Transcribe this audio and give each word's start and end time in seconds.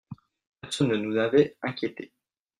Personne 0.61 0.87
ne 0.87 0.95
nous 0.95 1.17
avait 1.17 1.55
inquiétés. 1.61 2.11